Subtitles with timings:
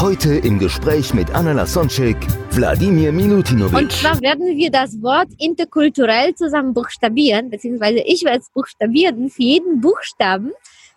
[0.00, 2.16] Heute im Gespräch mit Anna Lasonczek,
[2.52, 3.92] Wladimir Und Milutinovic.
[3.92, 9.28] zwar werden wir das Wort interkulturell zusammen buchstabieren, beziehungsweise ich werde es buchstabieren.
[9.28, 10.52] Für jeden Buchstaben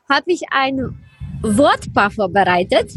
[0.10, 0.98] habe ich ein
[1.42, 2.94] Wortpaar vorbereitet.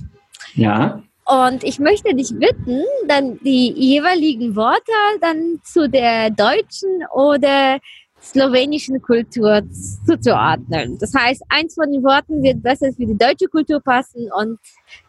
[0.55, 1.02] Ja.
[1.24, 7.80] Und ich möchte dich bitten, dann die jeweiligen Worte dann zu der deutschen oder
[8.22, 9.62] slowenischen Kultur
[10.06, 10.98] zuzuordnen.
[10.98, 14.58] Das heißt, eins von den Worten wird besser für die deutsche Kultur passen und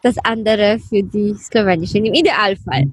[0.03, 2.85] das andere für die slowenische, im Idealfall.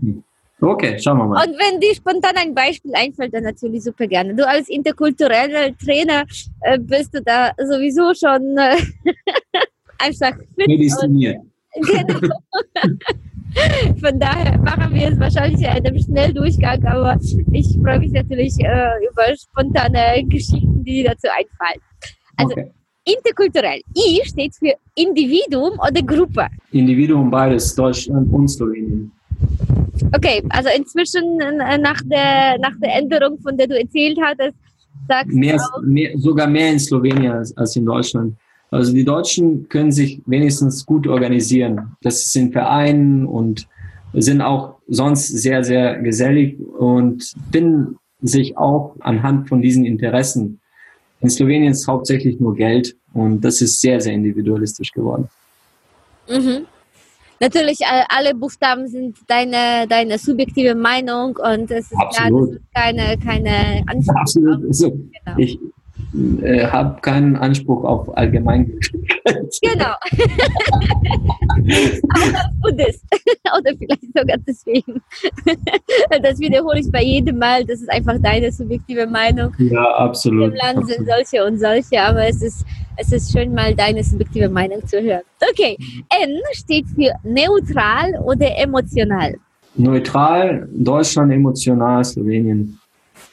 [0.61, 1.47] Okay, schauen wir mal.
[1.47, 4.35] Und wenn dir spontan ein Beispiel einfällt, dann natürlich super gerne.
[4.35, 6.25] Du als interkultureller Trainer
[6.61, 8.77] äh, bist du da sowieso schon äh,
[9.99, 10.67] einfach fit.
[10.67, 11.39] Prädestiniert.
[11.75, 12.21] genau.
[14.03, 17.19] Von daher machen wir es wahrscheinlich in einem Schnelldurchgang, aber
[17.53, 21.81] ich freue mich natürlich äh, über spontane Geschichten, die dazu einfallen.
[22.37, 22.71] Also Okay.
[23.05, 23.81] interkulturell.
[23.97, 26.47] I steht für Individuum oder Gruppe.
[26.73, 29.13] Individuum beides, Deutschland und Slowenien.
[30.15, 34.57] Okay, also inzwischen äh, nach der, nach der Änderung, von der du erzählt hattest,
[35.09, 38.35] sagst Mehr, du auch, mehr, sogar mehr in Slowenien als, als in Deutschland.
[38.75, 41.97] Also die Deutschen können sich wenigstens gut organisieren.
[42.03, 43.69] Das sind Vereinen und
[44.13, 50.61] sind auch sonst sehr, sehr gesellig und finden sich auch anhand von diesen Interessen.
[51.21, 55.29] In Slowenien ist hauptsächlich nur Geld und das ist sehr, sehr individualistisch geworden.
[56.29, 56.67] mhm.
[57.41, 62.55] natürlich äh, alle Buchstaben sind deine, deine subjektive Meinung und es ist klar, Absolut.
[62.57, 64.17] ist keine, keine Anspruch.
[64.17, 64.65] Absolut.
[64.67, 65.39] Also, Genau.
[65.39, 65.59] ich
[66.43, 69.55] äh, habe keinen Anspruch auf Allgemeingültigkeit.
[69.63, 69.95] Genau.
[72.63, 73.05] Gut ist.
[73.59, 75.03] Oder vielleicht sogar deswegen.
[76.23, 77.65] Das wiederhole ich bei jedem Mal.
[77.65, 79.53] Das ist einfach deine subjektive Meinung.
[79.59, 80.55] Ja, Im absolut.
[80.57, 81.29] Land sind absolut.
[81.29, 82.65] solche und solche, aber es ist,
[82.97, 85.23] es ist schön, mal deine subjektive Meinung zu hören.
[85.51, 85.77] Okay,
[86.23, 89.35] N steht für neutral oder emotional.
[89.77, 92.79] Neutral, Deutschland emotional, Slowenien.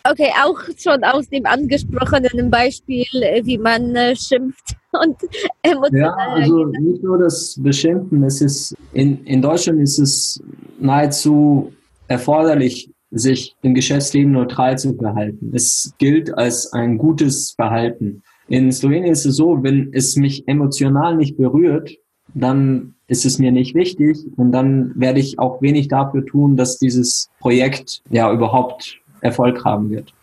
[0.09, 5.15] Okay, auch schon aus dem angesprochenen Beispiel, äh, wie man äh, schimpft und
[5.63, 6.41] Ja, emotional.
[6.41, 10.41] also nicht nur das Beschimpfen, es ist in, in Deutschland ist es
[10.79, 11.71] nahezu
[12.07, 15.51] erforderlich, sich im Geschäftsleben neutral zu verhalten.
[15.53, 18.23] Es gilt als ein gutes Verhalten.
[18.47, 21.91] In Slowenien ist es so, wenn es mich emotional nicht berührt,
[22.33, 26.77] dann ist es mir nicht wichtig und dann werde ich auch wenig dafür tun, dass
[26.77, 30.13] dieses Projekt ja überhaupt Erfolg haben wird.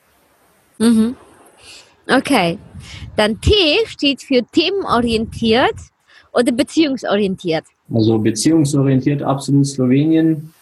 [0.79, 1.17] Mhm.
[2.09, 2.59] Okay,
[3.17, 3.53] dann T
[3.87, 5.75] steht für themenorientiert
[6.33, 7.65] oder beziehungsorientiert.
[7.93, 10.53] Also beziehungsorientiert absolut Slowenien,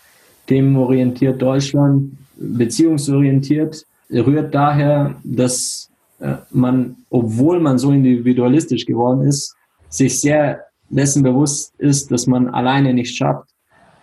[0.47, 9.55] themenorientiert Deutschland, beziehungsorientiert rührt daher, dass äh, man, obwohl man so individualistisch geworden ist,
[9.89, 13.49] sich sehr dessen bewusst ist, dass man alleine nicht schafft.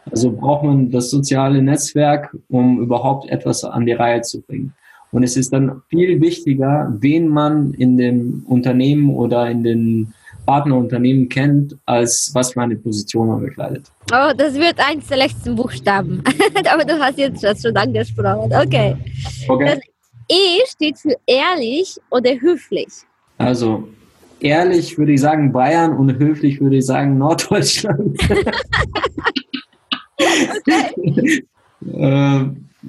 [0.09, 4.73] Also braucht man das soziale Netzwerk, um überhaupt etwas an die Reihe zu bringen.
[5.11, 10.13] Und es ist dann viel wichtiger, wen man in dem Unternehmen oder in den
[10.45, 13.85] Partnerunternehmen kennt, als was für eine Position man bekleidet.
[14.11, 16.23] Oh, das wird eins der letzten Buchstaben.
[16.73, 18.51] Aber du hast jetzt das schon angesprochen.
[18.53, 18.95] Okay.
[19.47, 19.79] Okay.
[20.29, 22.89] E steht für ehrlich oder höflich.
[23.37, 23.87] Also
[24.39, 28.17] ehrlich würde ich sagen Bayern und höflich würde ich sagen Norddeutschland.
[31.93, 32.39] äh,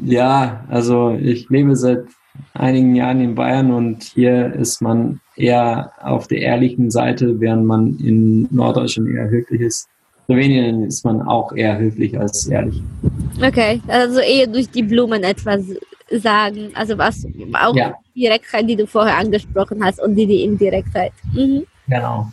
[0.05, 2.05] ja, also ich lebe seit
[2.53, 7.97] einigen Jahren in Bayern und hier ist man eher auf der ehrlichen Seite, während man
[7.99, 9.89] in Norddeutschland eher höflich ist.
[10.27, 12.83] In Slowenien ist man auch eher höflich als ehrlich.
[13.43, 15.63] Okay, also eher durch die Blumen etwas
[16.11, 16.71] sagen.
[16.75, 17.95] Also was auch Ja.
[18.15, 21.13] die Direktheit, die du vorher angesprochen hast und die, die Indirektheit.
[21.33, 21.67] Mhm.
[21.89, 22.33] Genau.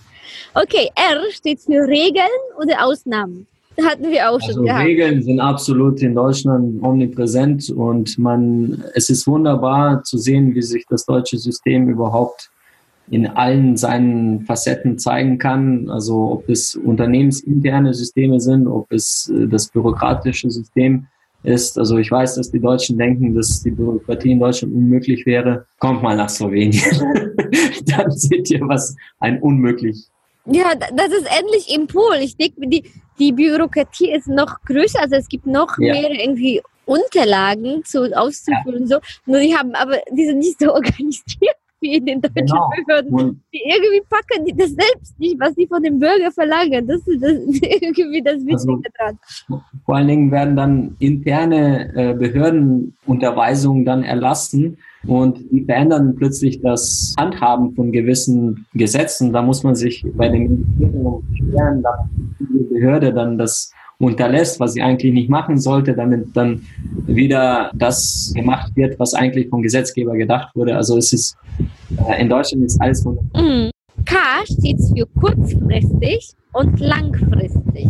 [0.54, 2.28] Okay, R steht für Regeln
[2.62, 3.48] oder Ausnahmen.
[3.80, 4.86] Hatten wir auch schon Also gehabt.
[4.86, 10.86] Regeln sind absolut in Deutschland omnipräsent und man, es ist wunderbar zu sehen, wie sich
[10.90, 12.52] das deutsche System überhaupt
[13.10, 15.90] in allen seinen Facetten zeigen kann.
[15.90, 21.08] Also ob es unternehmensinterne Systeme sind, ob es äh, das bürokratische System
[21.44, 21.78] ist.
[21.78, 25.66] Also ich weiß, dass die Deutschen denken, dass die Bürokratie in Deutschland unmöglich wäre.
[25.80, 26.84] Kommt mal nach Slowenien.
[27.86, 30.08] Dann seht ihr, was ein unmöglich
[30.46, 32.16] Ja, da- das ist endlich im Pool.
[32.22, 32.84] Ich denke, die,
[33.20, 35.00] die Bürokratie ist noch größer.
[35.02, 35.94] Also es gibt noch Ja.
[35.94, 38.88] mehr irgendwie Unterlagen zu, auszufüllen.
[38.88, 38.98] So.
[39.26, 42.70] Nur die haben, aber die sind nicht so organisiert wie in den deutschen Genau.
[42.86, 43.14] Behörden.
[43.14, 46.88] Und Die irgendwie packen die das selbst nicht, was sie von dem Bürger verlangen.
[46.88, 47.32] Das ist, das
[47.82, 49.20] irgendwie das Wichtige Also- dran.
[49.86, 54.78] vor allen Dingen werden dann interne äh, Behördenunterweisungen dann erlassen
[55.08, 59.34] und die verändern plötzlich das Handhaben von gewissen Gesetzen.
[59.34, 62.00] Da muss man sich bei Ministerium beschweren, dass
[62.40, 66.62] die Behörde dann das unterlässt, was sie eigentlich nicht machen sollte, damit dann
[67.06, 70.76] wieder das gemacht wird, was eigentlich vom Gesetzgeber gedacht wurde.
[70.76, 71.38] Also es ist
[72.08, 73.70] äh, in Deutschland ist alles von Mhm.
[74.06, 74.16] K
[74.46, 77.88] steht für kurzfristig und langfristig.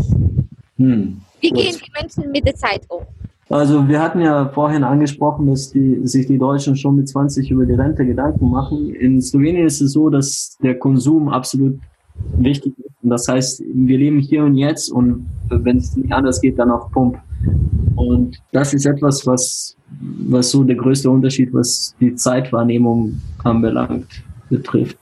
[0.78, 3.04] hm, Wie gehen die Menschen mit der Zeit um?
[3.52, 7.66] Also wir hatten ja vorhin angesprochen, dass die, sich die Deutschen schon mit 20 über
[7.66, 8.96] die Rente Gedanken machen.
[8.96, 11.78] In Slowenien ist es so, dass der Konsum absolut
[12.38, 12.96] wichtig ist.
[13.04, 16.72] Und das heißt, wir leben hier und jetzt und wenn es nicht anders geht, dann
[16.72, 17.20] auf Pump.
[17.98, 19.76] Und das ist etwas, was,
[20.30, 24.08] was so der größte Unterschied, was die Zeitwahrnehmung anbelangt,
[24.50, 24.98] betrifft.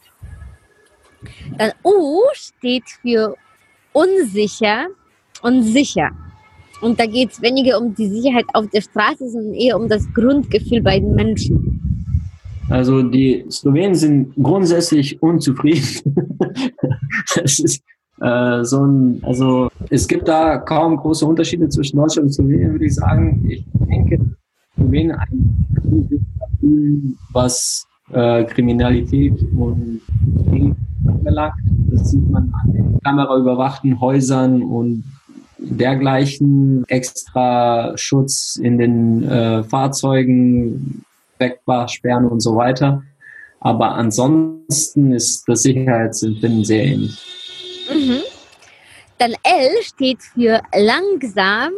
[1.58, 3.36] Dann U steht für
[3.94, 4.88] unsicher
[5.44, 6.10] und sicher.
[6.82, 10.06] Und da geht es weniger um die Sicherheit auf der Straße, sondern eher um das
[10.14, 11.80] Grundgefühl bei den Menschen.
[12.70, 16.32] Also die Slowenen sind grundsätzlich unzufrieden.
[17.44, 17.84] es ist
[18.22, 22.86] äh, so ein, also es gibt da kaum große Unterschiede zwischen Deutschland und Slowenien, würde
[22.86, 23.46] ich sagen.
[23.50, 24.20] Ich denke,
[24.76, 30.02] Slowenien ein Gefühl, was äh, Kriminalität und
[30.50, 30.76] Krieg
[31.08, 31.56] anbelangt.
[31.92, 35.04] Das sieht man an den kameraüberwachten Häusern und
[35.62, 41.04] dergleichen extra Schutz in den äh, Fahrzeugen,
[41.38, 43.04] Wegbarsperren und so weiter.
[43.60, 47.18] Aber ansonsten ist das Sicherheitsempfinden sehr ähnlich.
[47.94, 48.20] Mhm.
[49.18, 51.72] Dann L steht für langsam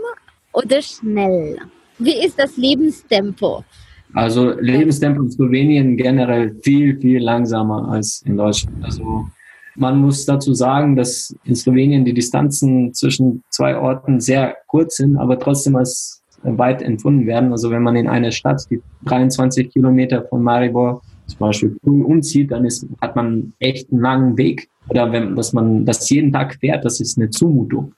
[0.53, 1.57] oder schnell.
[1.97, 3.63] Wie ist das Lebenstempo?
[4.13, 8.83] Also Lebenstempo in Slowenien generell viel, viel langsamer als in Deutschland.
[8.83, 9.27] Also
[9.75, 15.17] man muss dazu sagen, dass in Slowenien die Distanzen zwischen zwei Orten sehr kurz sind,
[15.17, 17.51] aber trotzdem als weit empfunden werden.
[17.51, 22.65] Also wenn man in eine Stadt, die 23 Kilometer von Maribor zum Beispiel umzieht, dann
[22.65, 24.67] ist, hat man echt einen langen Weg.
[24.89, 27.93] Oder wenn dass man das jeden Tag fährt, das ist eine Zumutung.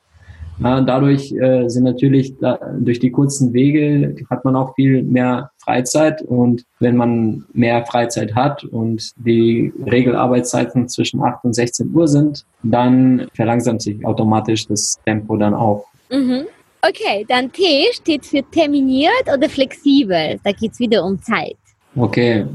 [0.64, 5.52] Ja, dadurch äh, sind natürlich da, durch die kurzen Wege hat man auch viel mehr
[5.58, 12.08] Freizeit und wenn man mehr Freizeit hat und die Regelarbeitszeiten zwischen 8 und 16 Uhr
[12.08, 15.86] sind, dann verlangsamt sich automatisch das Tempo dann auch.
[16.10, 16.46] Mhm.
[16.82, 20.40] Okay, dann T steht für terminiert oder flexibel.
[20.44, 21.56] Da geht es wieder um Zeit.
[21.96, 22.46] Okay,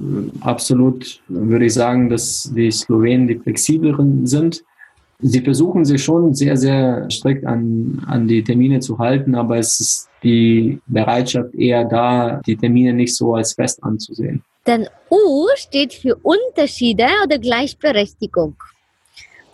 [0.41, 4.65] absolut würde ich sagen, dass die Slowenen die flexibleren sind.
[5.21, 9.81] Sie versuchen sich schon sehr, sehr strikt an, an die Termine zu halten, aber es
[9.81, 14.43] ist die Bereitschaft eher da, die Termine nicht so als fest anzusehen.
[14.65, 18.55] Dann U steht für Unterschiede oder Gleichberechtigung.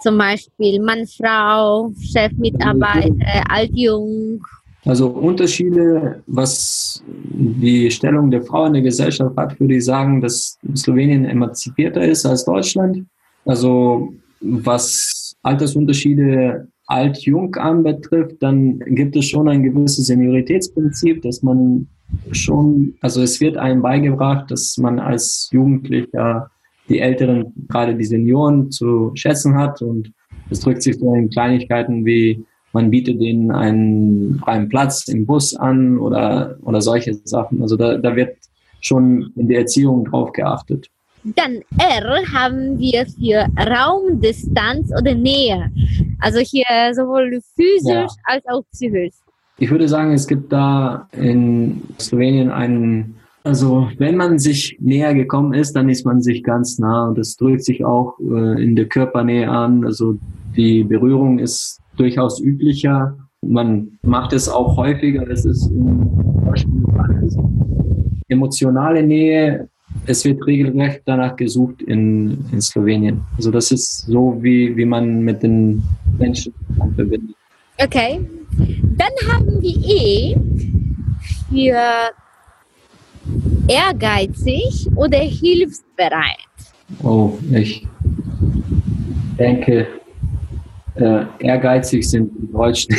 [0.02, 4.44] Zum Beispiel Mann, Frau, Chef, Mitarbeiter, alt, jung.
[4.84, 10.58] Also Unterschiede, was die Stellung der Frau in der Gesellschaft hat, würde ich sagen, dass
[10.76, 13.06] Slowenien emanzipierter ist als Deutschland.
[13.46, 21.87] Also was Altersunterschiede alt-jung anbetrifft, dann gibt es schon ein gewisses Senioritätsprinzip, dass man
[22.33, 26.50] schon, also es wird einem beigebracht, dass man als Jugendlicher
[26.88, 30.12] die Älteren, gerade die Senioren zu schätzen hat und
[30.50, 35.54] es drückt sich so in Kleinigkeiten wie man bietet denen einen freien Platz im Bus
[35.54, 37.62] an oder, oder solche Sachen.
[37.62, 38.37] Also da, da wird
[38.80, 40.88] schon in der Erziehung drauf geachtet.
[41.25, 45.71] Dann R haben wir für Raum, Distanz oder Nähe.
[46.21, 48.07] Also hier sowohl physisch Ja.
[48.25, 49.14] als auch psychisch.
[49.59, 55.54] Ich würde sagen, es gibt da in Slowenien einen, also wenn man sich näher gekommen
[55.54, 58.87] ist, dann ist man sich ganz nah und das drückt sich auch äh, in der
[58.87, 59.85] Körpernähe an.
[59.85, 60.16] Also
[60.57, 63.16] die Berührung ist durchaus üblicher.
[63.43, 65.26] Man macht es auch häufiger.
[65.31, 65.71] Es ist
[66.99, 67.37] alles.
[68.28, 69.69] emotionale Nähe.
[70.06, 73.23] Es wird regelrecht danach gesucht in, in Slowenien.
[73.37, 75.82] Also das ist so, wie, wie man mit den
[76.18, 76.52] Menschen
[76.94, 77.37] verbindet.
[77.82, 78.20] Okay.
[78.96, 80.37] Dann haben wir E
[81.50, 82.12] für
[83.68, 86.38] ehrgeizig oder hilfsbereit.
[87.02, 87.87] Oh, ich
[89.38, 89.87] denke,
[90.96, 92.94] äh, ehrgeizig sind die Deutschen.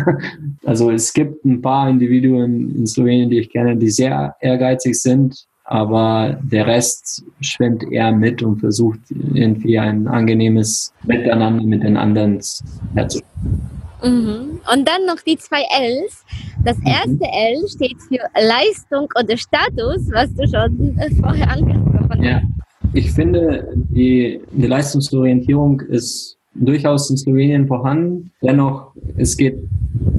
[0.64, 5.46] also es gibt ein paar Individuen in Slowenien, die ich kenne, die sehr ehrgeizig sind,
[5.70, 12.40] aber der Rest schwimmt eher mit und versucht irgendwie ein angenehmes Miteinander mit den anderen
[12.94, 13.30] herzustellen.
[14.02, 14.58] Mhm.
[14.72, 16.24] Und dann noch die zwei Ls.
[16.64, 16.86] Das Mhm.
[16.86, 22.20] erste L steht für Leistung oder Status, was du schon äh, vorher angesprochen hast.
[22.20, 22.42] Ja,
[22.92, 28.32] ich finde, die, die Leistungsorientierung ist durchaus in Slowenien vorhanden.
[28.42, 29.56] Dennoch, es geht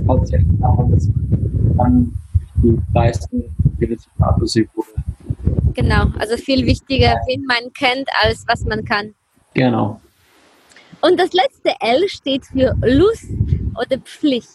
[0.07, 1.09] hauptsächlich darum, dass
[1.75, 2.13] man
[2.63, 3.43] die Leistung
[3.79, 4.83] gewisse Status irgendwo
[5.73, 9.13] Genau, also viel wichtiger, wen man kennt, als was man kann.
[9.53, 9.99] Genau.
[11.01, 13.25] Und das letzte L steht für Lust
[13.79, 14.49] oder Pflicht.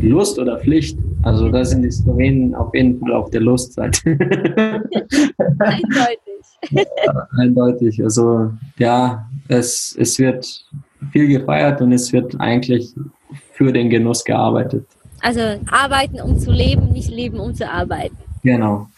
[0.00, 0.98] Lust oder Pflicht.
[1.22, 4.00] Also da sind die Slowenen auf jeden Fall auf der Lustseite.
[5.58, 6.86] Eindeutig.
[7.38, 8.02] Eindeutig.
[8.02, 10.64] Also ja, es, es wird
[11.10, 12.94] viel gefeiert und es wird eigentlich
[13.52, 14.86] für den Genuss gearbeitet.
[15.20, 15.40] Also
[15.70, 18.16] arbeiten, um zu leben, nicht leben, um zu arbeiten.
[18.42, 18.88] Genau.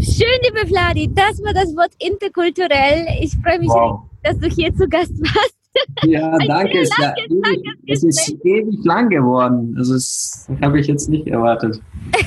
[0.00, 3.06] Schön, liebe Vladi, das war das Wort interkulturell.
[3.20, 4.00] Ich freue mich, Wow.
[4.22, 5.54] dass du hier zu Gast warst.
[6.04, 6.80] Ja, danke.
[6.80, 9.74] Es, ja, langes, ewig, langes es ist ewig lang geworden.
[9.76, 11.80] Also das habe ich jetzt nicht erwartet.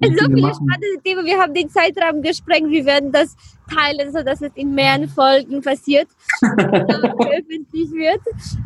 [0.00, 1.24] So viele spannende Themen.
[1.24, 2.70] Wir haben den Zeitrahmen gesprengt.
[2.70, 3.34] Wir werden das
[3.68, 6.08] teilen, sodass es in mehreren Folgen passiert
[6.42, 8.20] und veröffentlicht wird.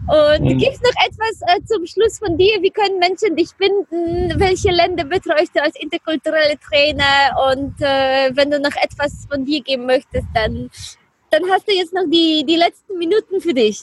[0.09, 0.59] Und Mhm.
[0.59, 2.55] gibt es noch etwas äh, zum Schluss von dir?
[2.61, 4.39] Wie können Menschen dich finden?
[4.39, 7.53] Welche Länder betreust du als interkulturelle Trainer?
[7.53, 10.71] Und äh, wenn du noch etwas von dir geben möchtest, dann,
[11.31, 13.83] dann hast du jetzt noch die, die letzten Minuten für dich.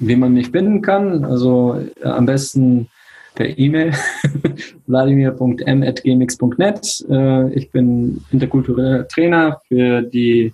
[0.00, 2.88] Wie man mich finden kann, also äh, am besten
[3.34, 3.92] per E-Mail
[4.86, 7.06] vladimir.m.gmx.net.
[7.08, 10.52] Äh, ich bin interkultureller Trainer für die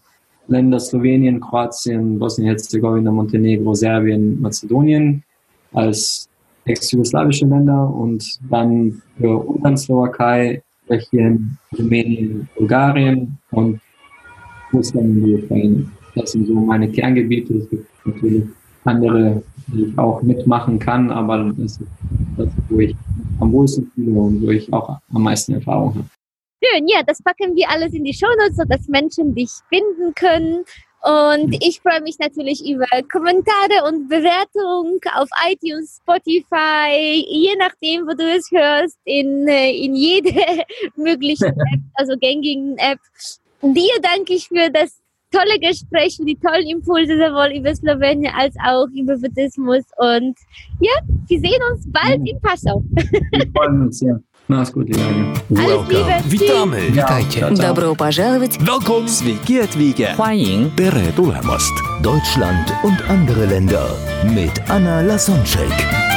[0.48, 5.22] Länder Slowenien, Kroatien, Bosnien-Herzegowina, Montenegro, Serbien, Mazedonien
[5.72, 6.28] als
[6.64, 13.80] ex-jugoslawische Länder und dann für Ungarn, Slowakei, Tschechien, Rumänien, Bulgarien und
[14.72, 15.90] Russland und die Ukraine.
[16.14, 17.54] Das sind so meine Kerngebiete.
[17.54, 18.44] Es gibt natürlich
[18.84, 21.80] andere, die ich auch mitmachen kann, aber das ist
[22.38, 22.94] das, wo ich
[23.40, 26.04] am wohlsten fühle und wo ich auch am meisten Erfahrung habe.
[26.62, 30.64] Schön, ja, das packen wir alles in die Shownotes, sodass Menschen dich finden können.
[31.02, 38.14] Und ich freue mich natürlich über Kommentare und Bewertungen auf iTunes, Spotify, je nachdem, wo
[38.14, 40.32] du es hörst, in, äh, in jede
[40.96, 42.98] mögliche App, also gängigen App.
[43.62, 45.00] Dir danke ich für das
[45.31, 49.83] tolle Gespräch, für die tollen Impulse sowohl über Slowenien als auch über Buddhismus.
[49.97, 50.37] Und
[50.79, 50.93] ja,
[51.27, 52.83] wir sehen uns bald in Passau.
[53.31, 54.19] Wir freuen uns sehr.
[54.47, 55.01] Mach's gut, lieber.
[55.55, 56.15] Alles Liebe.
[56.21, 56.41] Tschüss.
[56.41, 56.93] Witamy!
[56.93, 57.41] Witajcie.
[57.55, 58.57] Добро пожаловать!
[58.59, 59.07] Welcome!
[59.07, 60.15] Sveiki atvykę.
[60.15, 61.73] 欢迎 Tere tulemast!
[62.01, 63.87] Deutschland und andere Länder
[64.35, 66.16] mit Anna Lasonczek.